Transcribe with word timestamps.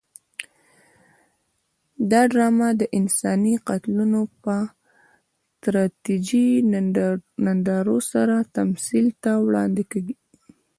دا 2.11 2.21
ډرامه 2.31 2.69
د 2.81 2.83
انساني 2.99 3.55
قتلونو 3.67 4.21
په 4.43 4.55
تراژیدي 5.63 6.47
نندارو 7.45 7.97
سره 8.11 8.35
تمثیل 8.57 9.07
ته 9.23 9.31
وړاندې 9.45 9.83
کېږي. 9.91 10.15